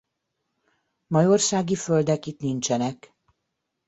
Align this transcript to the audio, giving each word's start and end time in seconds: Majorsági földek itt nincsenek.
Majorsági 1.07 1.75
földek 1.75 2.25
itt 2.25 2.39
nincsenek. 2.39 3.13